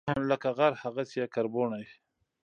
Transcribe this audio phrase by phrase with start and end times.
[0.29, 1.85] لکه غر، هغسي یې کربوڼی